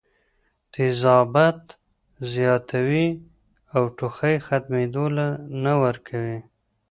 [0.73, 1.61] تېزابيت
[2.33, 3.07] زياتوي
[3.75, 5.27] او ټوخی ختمېدو له
[5.63, 6.39] نۀ ورکوي